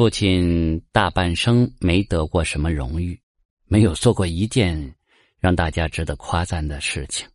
[0.00, 3.20] 父亲大半生没得过什么荣誉，
[3.66, 4.94] 没有做过一件
[5.38, 7.28] 让大家值得夸赞的事情，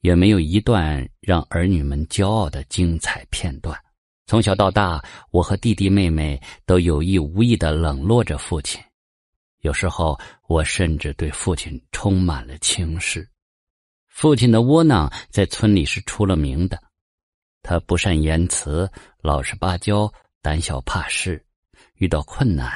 [0.00, 3.76] 也没有一段让儿女们骄傲的精彩片段。
[4.26, 8.80] 从小到大，我和弟弟妹妹都有意无意的冷落着父亲，
[9.62, 13.28] 有时候我甚至对父亲充满了轻视。
[14.06, 16.80] 父亲的窝囊在村里是出了名的，
[17.60, 18.88] 他不善言辞，
[19.20, 20.08] 老实巴交，
[20.40, 21.44] 胆小怕事。
[21.94, 22.70] 遇到困难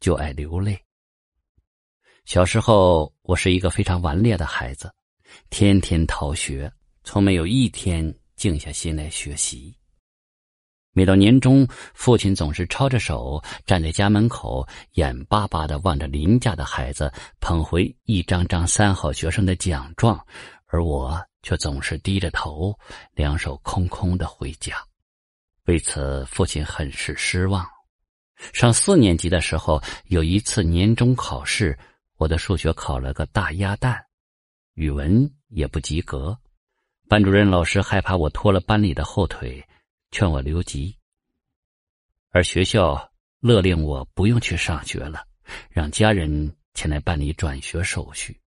[0.00, 0.78] 就爱流泪。
[2.24, 4.92] 小时候，我是一个非常顽劣的孩子，
[5.50, 9.76] 天天逃学，从没有一天静下心来学习。
[10.92, 20.24] 每到年终，父亲总是抄着手站在家门口，眼巴巴的望着邻家的孩子捧回一张张三好学生的奖状，
[20.66, 22.78] 而我却总是低着头，
[23.14, 24.76] 两手空空的回家。
[25.64, 27.66] 为此，父亲很是失望。
[28.52, 31.78] 上四年级的时候，有一次年终考试，
[32.16, 34.04] 我的数学考了个大鸭蛋，
[34.74, 36.38] 语文也不及格。
[37.08, 39.62] 班主任老师害怕我拖了班里的后腿，
[40.10, 40.96] 劝我留级。
[42.30, 45.22] 而学校勒令我不用去上学了，
[45.68, 48.40] 让家人前来办理转学手续。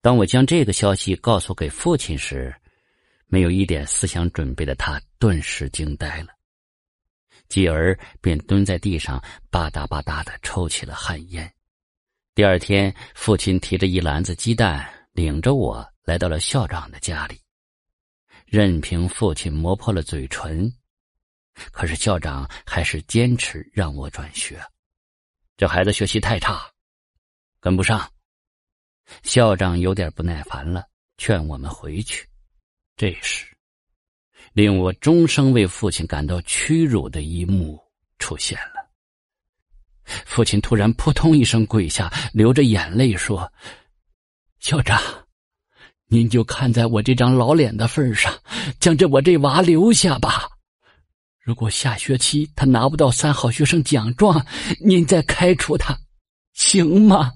[0.00, 2.54] 当我将这个消息告诉给父亲时，
[3.26, 6.35] 没有一点思想准备的他顿时惊呆了。
[7.48, 11.50] 继而便蹲在地上吧嗒吧嗒的抽起了旱烟。
[12.34, 17.40] 第二天，父亲提着一篮子鸡蛋，领着我来到了校长的家里。
[18.44, 20.70] 任凭父亲磨破了嘴唇，
[21.72, 24.62] 可是校长还是坚持让我转学。
[25.56, 26.70] 这孩子学习太差，
[27.58, 28.08] 跟不上。
[29.22, 30.86] 校长有点不耐烦了，
[31.16, 32.28] 劝我们回去。
[32.96, 33.55] 这时。
[34.56, 37.78] 令我终生为父亲感到屈辱的一幕
[38.18, 38.90] 出现了。
[40.24, 43.52] 父亲突然扑通一声跪下，流着眼泪说
[44.58, 44.98] ：“校长，
[46.06, 48.32] 您就看在我这张老脸的份上，
[48.80, 50.48] 将这我这娃留下吧。
[51.38, 54.42] 如果下学期他拿不到三好学生奖状，
[54.80, 55.94] 您再开除他，
[56.54, 57.30] 行吗？”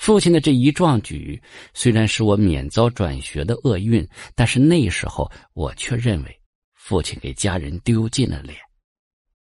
[0.00, 1.38] 父亲的这一壮举，
[1.74, 6.40] 虽然使我免遭转学的厄运，但是那时候我却认为，
[6.72, 8.56] 父亲给家人丢尽了脸。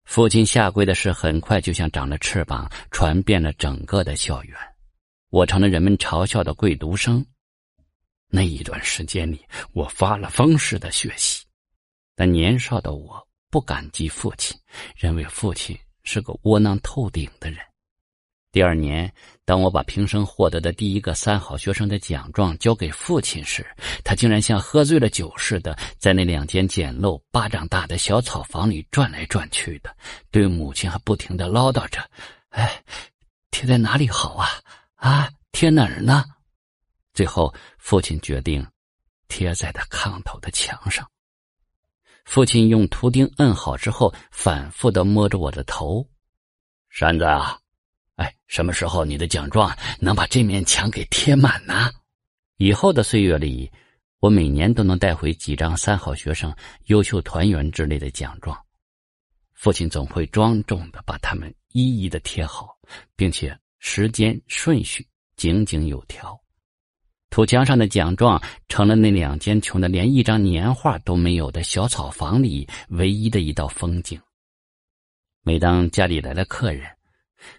[0.04, 4.58] 父亲下跪的事很快就像长了翅膀，传遍了整个的校园，
[5.30, 7.25] 我成了人们嘲笑的跪读生。
[8.26, 9.40] 那一段时间里，
[9.72, 11.46] 我发了疯似的学习，
[12.16, 14.58] 但年少的我不感激父亲，
[14.96, 17.60] 认为父亲是个窝囊透顶的人。
[18.50, 19.12] 第二年，
[19.44, 23.64] 当我把平生获得的第一个三好学生的奖状交给父亲时，
[24.03, 29.94] 他竟然像喝醉了酒似的，在那两间简陋、巴掌大的小草房里转来转去的，
[30.31, 32.00] 对母亲还不停的唠叨着
[32.48, 32.82] ：“哎，
[33.50, 34.48] 贴在哪里好啊？
[34.94, 36.25] 啊，贴哪儿呢？”
[37.12, 38.66] 最后，父亲决定
[39.28, 41.06] 贴在他炕头的墙上。
[42.25, 46.08] 父亲用图钉摁好之后，反复的摸着我的头
[46.88, 47.58] ：“山子啊。”
[48.19, 51.91] 哎，什么时候你的奖状能把这面墙给贴满呢？
[52.56, 53.71] 以后的岁月里，
[54.19, 56.53] 我每年都能带回几张三好学生、
[56.87, 58.59] 优秀团员之类的奖状。
[59.55, 62.77] 父亲总会庄重的把它们一一的贴好，
[63.15, 65.06] 并且时间顺序
[65.37, 66.37] 井井有条。
[67.31, 74.21] 土墙上的奖状成了那两间穷的连一张年画都没有的小草房里唯一的一道风景。
[75.43, 76.91] 每当家里来了客人，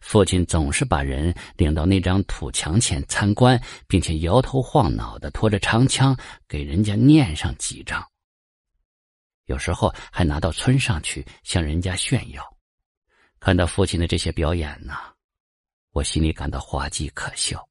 [0.01, 6.15] 父亲总是把人领到那张土墙前参观，并且摇头晃脑的拖着长枪
[6.47, 8.05] 给人家念上几张。
[9.45, 12.43] 有时候还拿到村上去向人家炫耀。
[13.39, 14.93] 看到父亲的这些表演呢，
[15.91, 17.65] 我心里感到滑稽可笑。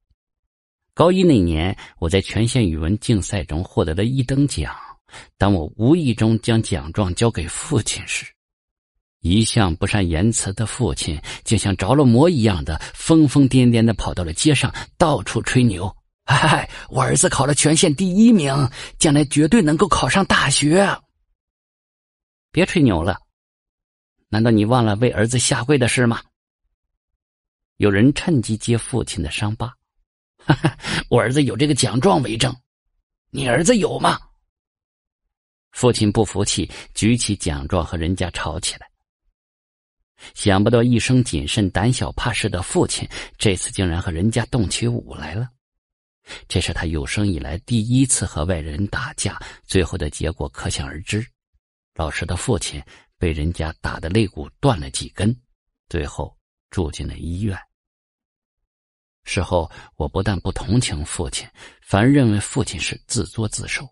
[0.95, 4.75] 高一那年，我在全县语文竞赛中获得了一等奖。
[5.37, 8.27] 当我无意中将奖状交给父亲时，
[9.21, 15.93] 一向不善言辞的父亲，竟像着了魔一样的疯疯癫癫的跑到了街上，到处吹牛
[16.25, 18.55] ：“嗨，我儿子考了全县第一名，
[18.97, 20.89] 将来绝对能够考上大学。”
[22.53, 23.19] 别吹牛了，
[24.29, 26.23] 难道你忘了为儿子下跪的事吗？
[27.79, 29.75] 有人趁机揭父亲的伤疤
[30.39, 30.79] ：“哈哈，
[31.11, 32.55] 我儿子有这个奖状为证，
[33.31, 34.19] 你儿子有吗？”
[35.73, 38.88] 父亲不服气，举起奖状和人家吵起来。
[40.35, 45.49] 想不到一生谨慎、胆小怕事的父亲，这次竟然和人家动起武来了。
[46.47, 51.27] 这是他有生以来第一次和外人打架，最后的结果可想而知。
[51.95, 52.83] 老实的父亲
[53.19, 55.35] 被人家打的肋骨断了几根，
[55.89, 56.37] 最后
[56.71, 57.59] 住进了医院。
[59.25, 61.49] 事后，我不但不同情父亲，
[61.81, 63.89] 反而认为父亲是自作自受。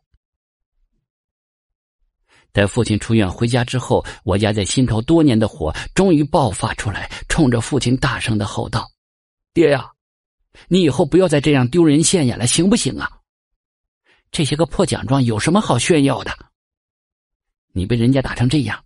[2.56, 8.90] 待父亲出院回家之后，我压在心头多年的火终于爆发出来，冲着父亲大声的吼道
[9.52, 9.92] ：“爹呀，
[10.66, 13.20] 你以后不要再这样丢人现眼了，行不行啊？
[14.30, 16.34] 这些个破奖状有什么好炫耀的？
[17.72, 18.82] 你被人家打成这样，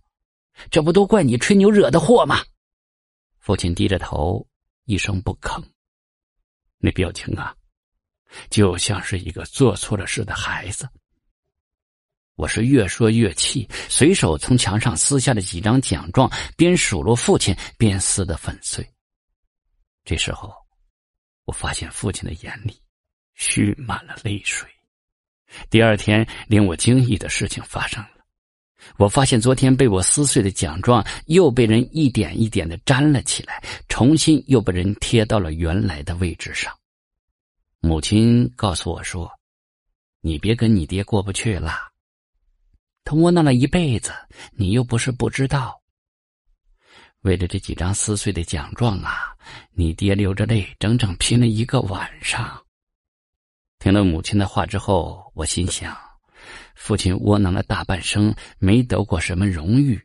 [0.69, 2.43] 这不都怪你吹牛惹的祸吗？”
[3.39, 4.45] 父亲低着头，
[4.83, 5.63] 一声不吭。
[6.77, 7.55] 那表情啊，
[8.49, 10.89] 就像是一个做错了事的孩子。
[12.35, 18.87] 我是越说越气，随手从墙上撕下了几张奖状，边数落父亲，边撕得粉碎。
[20.03, 20.51] 这时候，
[21.45, 22.81] 我发现父亲的眼里
[23.35, 24.67] 蓄满了泪水。
[25.69, 28.09] 第二天，令我惊异的事情发生了。
[28.97, 36.75] 我发现昨天被我撕碎的奖状又被人一点一点的粘了起来，重新又被人贴到了原来的位置上。
[37.79, 39.31] 母亲告诉我说
[40.21, 41.90] ：“你别跟你爹过不去了，
[43.03, 44.11] 他窝囊了一辈子，
[44.51, 45.81] 你又不是不知道。
[47.21, 49.35] 为了这几张撕碎的奖状啊，
[49.71, 52.59] 你爹流着泪整整拼了一个晚上。”
[53.79, 55.97] 听了母亲的话之后，我心想。
[56.75, 59.99] 父亲窝囊了大半生，没得过什么荣誉，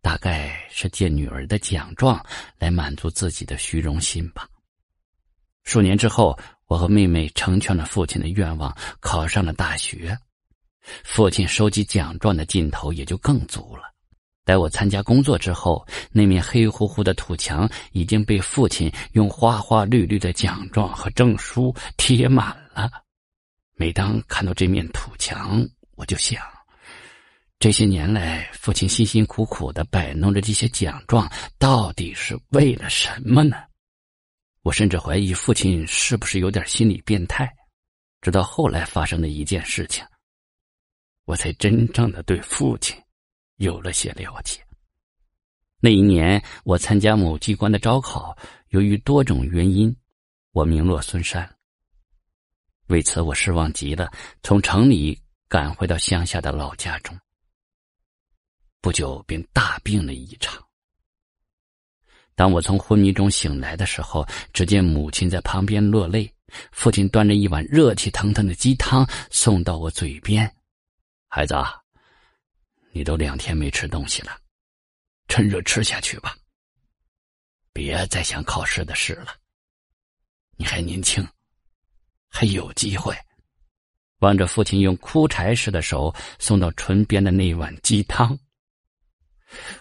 [0.00, 2.24] 大概是借女儿的奖状
[2.58, 4.48] 来满足自己的虚荣心吧。
[5.64, 10.16] 数年之后，我和妹妹成全了父亲的愿望，考上了大学。
[11.02, 13.82] 父亲收集奖状的劲头也就更足了。
[14.44, 22.90] 待我参加工作之后，那面黑乎乎的土墙已经被父亲用花花绿绿的奖状和证书贴满了。
[23.74, 25.66] 每当看到这面土墙，
[25.96, 26.42] 我就想，
[27.58, 31.26] 这些年来，父亲辛辛苦苦的摆弄着这些奖状，
[31.58, 33.56] 到底是为了什么呢？
[34.62, 37.50] 我甚至怀疑父亲是不是有点心理变态。
[38.20, 40.04] 直到后来发生的一件事情，
[41.24, 42.96] 我才真正的对父亲
[43.56, 44.60] 有了些了解。
[45.80, 48.36] 那一年，我参加某机关的招考，
[48.68, 49.94] 由于多种原因，
[50.52, 51.48] 我名落孙山。
[52.86, 54.10] 为此，我失望极了，
[54.42, 55.18] 从城里。
[55.46, 57.16] 赶回到乡下的老家中，
[58.80, 60.60] 不久便大病了一场。
[62.34, 66.28] 当我从昏迷中醒来的时候，只见母亲在旁边落泪，
[66.72, 70.52] 父亲端着一碗热气腾腾的鸡汤送到我嘴边
[71.36, 71.52] ：“孩子，
[72.92, 74.38] 你都两天没吃东西了，
[75.26, 76.36] 趁热吃下去吧，
[77.72, 79.34] 别再想考试的事了。
[80.56, 81.26] 你还年轻，
[82.28, 83.12] 还有机会。”
[84.22, 88.38] 望着父亲用枯柴似的手送到唇边的那碗鸡汤，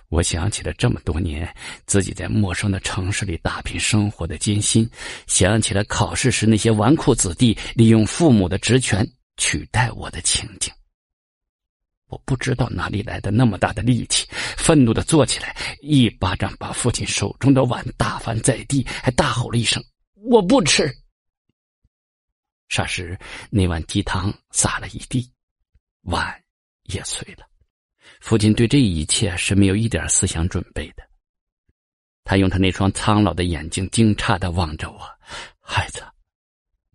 [0.09, 4.89] 我想起了这么多年自己在陌生的城市里打拼生活的艰辛，
[5.27, 9.07] 想起了考试时那些纨绔子弟利用父母的职权
[9.37, 10.73] 取代我的情景。
[12.07, 14.27] 我不知道哪里来的那么大的力气，
[14.57, 19.83] 愤怒的坐起来，一巴掌把父亲手中的碗打翻在地，还大吼了一声
[20.13, 20.93] ：“我不吃！”
[22.69, 23.17] 霎时，
[23.49, 25.31] 那碗鸡汤洒了一地，
[26.03, 26.43] 碗
[26.83, 27.45] 也碎了。
[28.19, 31.03] 父亲对这一切是没有一点思想准备的。
[32.23, 34.99] 他用他那双苍老的眼睛惊诧的望着我
[35.59, 36.03] ：“孩子，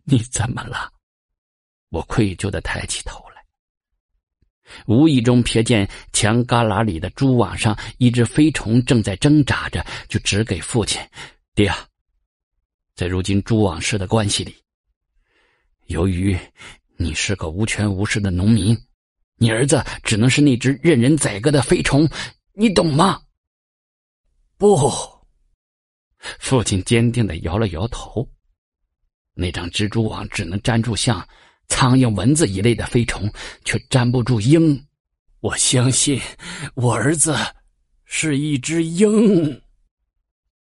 [0.05, 0.91] 你怎么了？”
[1.91, 3.23] 我愧疚的抬起头，
[4.87, 11.01] 无意中瞥见墙旮旯里的蛛网上一只飞虫正在挣扎着，就指给父亲
[11.55, 11.87] ：“爹啊，
[12.95, 14.55] 在如今蛛网式的关系里。”
[15.87, 16.39] 由于
[16.97, 18.77] 你是个无权无势的农民，
[19.37, 22.09] 你儿子只能是那只任人宰割的飞虫，
[22.53, 23.21] 你懂吗？
[24.59, 24.77] 不，
[26.41, 28.29] 父亲坚定的摇了摇头。
[29.33, 31.27] 那张蜘蛛网只能粘住像
[31.69, 33.31] 苍蝇、蚊子一类的飞虫，
[33.65, 34.85] 却粘不住鹰。
[35.41, 36.21] 我相信
[36.75, 37.37] 我儿子
[38.05, 39.63] 是一只鹰。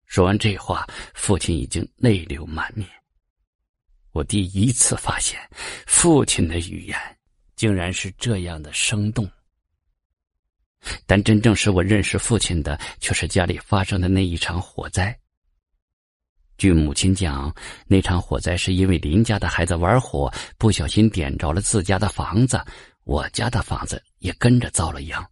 [0.06, 2.88] 说完这话，父亲已经泪流满面。
[4.12, 5.40] 我第一次发现，
[5.86, 6.98] 父亲的语言
[7.56, 9.30] 竟然是这样的生动。
[11.06, 15.18] 但真正使我认识父亲的，却是家里发生的那一场火灾。
[16.60, 17.52] 据母亲讲，
[17.88, 22.62] 那场火灾是因为邻家的孩子玩火，不小心点着了自家的房子，
[23.06, 25.26] 我家的房子也跟着遭了殃。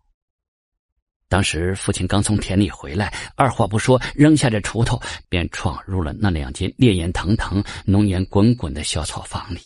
[1.27, 9.60] 当时父亲刚从田里回来，二话不说，扔下这锄头，便闯入了那两间烈焰腾腾、浓烟滚滚的小草房里。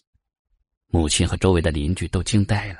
[0.88, 2.80] 母亲和周围的邻居都惊呆了，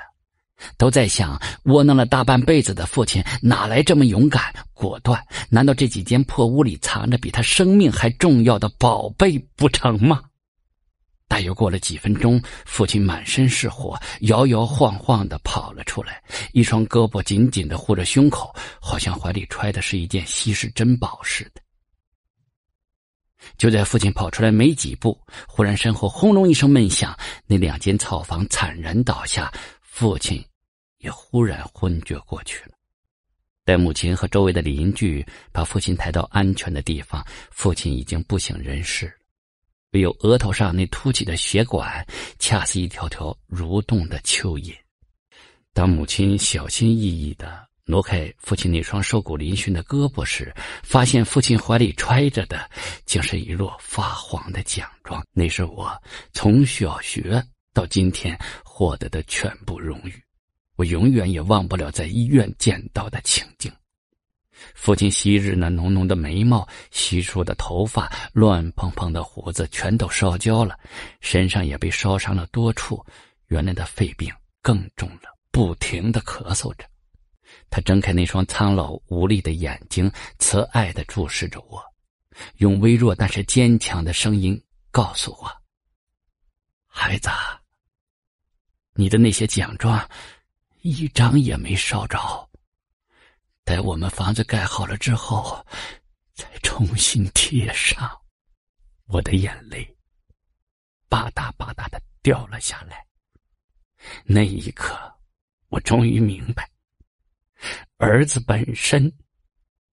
[0.76, 5.22] 都在想窝囊了大半辈子的父亲哪来这么勇敢果断？
[5.48, 10.22] 难道这几间破屋里藏着比他生命还重要的宝贝不成吗？
[11.28, 21.62] 大约过了几分钟，父亲满身是火，摇摇晃晃的跑了出来，一双胳膊紧紧的护着胸口，好像怀里揣的是一件稀世珍宝似的。
[23.56, 29.50] 就在父亲跑出来没几步，忽然身后轰隆一声闷响，那两间草房惨然倒下，
[29.80, 30.44] 父亲
[31.02, 32.72] 也忽然昏厥过去了。
[33.64, 39.12] 待母亲和周围的邻居把父亲抬到安全的地方，父亲已经不省人事。
[39.92, 42.04] 唯有额头上那凸起的血管，
[42.38, 44.74] 恰似一条条蠕动的蚯蚓。
[45.74, 52.68] 当母亲小心翼翼的挪开父亲那双瘦骨嶙峋的胳膊时，发现父亲怀里揣着的，
[53.04, 55.24] 竟是一摞发黄的奖状。
[55.32, 55.92] 那是我
[56.32, 57.40] 从小学
[57.72, 60.22] 到今天获得的全部荣誉，
[60.76, 63.72] 我永远也忘不了在医院见到的情景。
[64.74, 70.78] 父亲昔日那浓浓的眉毛、稀疏的头发、乱蓬蓬的胡子，全都烧焦了，
[71.20, 73.04] 身上也被烧伤了多处。
[73.48, 76.88] 原来的肺病更重了，不停的咳嗽着。
[77.68, 81.82] 他睁开那双苍老无力的眼睛，慈爱的注视着我，
[82.58, 84.58] 用微弱但是坚强的声音
[84.90, 85.50] 告诉我
[86.86, 87.28] ：“孩子，
[88.94, 90.08] 你的那些奖状，
[90.82, 92.18] 一张也没烧着。”
[93.64, 95.64] 待我们房子盖好了之后，
[96.34, 98.10] 再重新贴上。
[99.06, 99.84] 我的眼泪
[101.08, 103.06] 吧嗒吧嗒的掉了下来。
[104.24, 104.96] 那一刻，
[105.68, 106.68] 我终于明白，
[107.98, 109.12] 儿子本身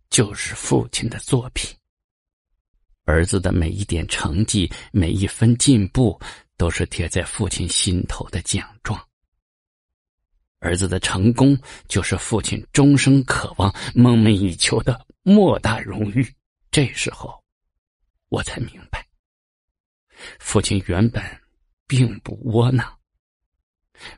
[0.09, 1.75] 就是父亲的作品。
[3.03, 6.19] 儿子的每一点成绩，每一分进步，
[6.57, 9.08] 都是贴在父亲心头的奖状。
[10.59, 16.27] 儿子的成功，就是父亲终生渴望、梦寐以求的莫大荣誉。
[16.69, 17.41] 这时候，
[18.29, 19.05] 我才明白，
[20.39, 21.23] 父亲原本
[21.87, 22.85] 并不窝囊。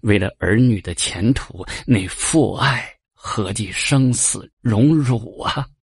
[0.01, 5.67] 为了儿女的前途，那父爱何计生死荣辱啊！